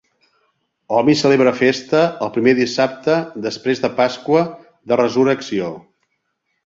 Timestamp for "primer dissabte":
2.37-3.17